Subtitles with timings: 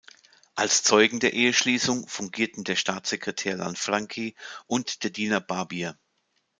[0.55, 4.33] Als Zeugen der Eheschließung fungierten der Staatssekretär Lanfranchi
[4.65, 5.95] und der Diener Barbier.